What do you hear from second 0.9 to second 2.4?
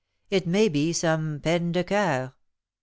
some peine de coeur."